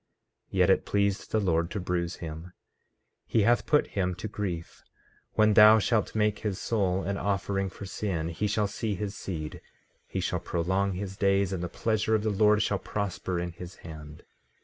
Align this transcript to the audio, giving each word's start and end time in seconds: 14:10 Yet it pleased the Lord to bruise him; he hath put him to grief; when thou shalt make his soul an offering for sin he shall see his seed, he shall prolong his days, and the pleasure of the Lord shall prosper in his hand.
14:10 0.51 0.57
Yet 0.57 0.69
it 0.71 0.85
pleased 0.85 1.29
the 1.29 1.39
Lord 1.39 1.69
to 1.69 1.79
bruise 1.79 2.15
him; 2.15 2.53
he 3.27 3.43
hath 3.43 3.67
put 3.67 3.85
him 3.85 4.15
to 4.15 4.27
grief; 4.27 4.81
when 5.33 5.53
thou 5.53 5.77
shalt 5.77 6.15
make 6.15 6.39
his 6.39 6.57
soul 6.57 7.03
an 7.03 7.19
offering 7.19 7.69
for 7.69 7.85
sin 7.85 8.29
he 8.29 8.47
shall 8.47 8.65
see 8.65 8.95
his 8.95 9.15
seed, 9.15 9.61
he 10.07 10.19
shall 10.19 10.39
prolong 10.39 10.93
his 10.93 11.17
days, 11.17 11.53
and 11.53 11.61
the 11.61 11.69
pleasure 11.69 12.15
of 12.15 12.23
the 12.23 12.31
Lord 12.31 12.63
shall 12.63 12.79
prosper 12.79 13.39
in 13.39 13.51
his 13.51 13.75
hand. 13.85 14.23